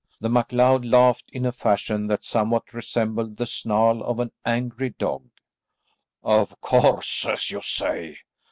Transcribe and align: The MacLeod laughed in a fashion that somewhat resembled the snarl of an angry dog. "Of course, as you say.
The 0.19 0.29
MacLeod 0.29 0.83
laughed 0.83 1.29
in 1.31 1.45
a 1.45 1.51
fashion 1.51 2.07
that 2.07 2.23
somewhat 2.23 2.73
resembled 2.73 3.37
the 3.37 3.45
snarl 3.45 4.01
of 4.03 4.19
an 4.19 4.31
angry 4.43 4.89
dog. 4.89 5.29
"Of 6.23 6.59
course, 6.59 7.23
as 7.27 7.51
you 7.51 7.61
say. 7.61 8.17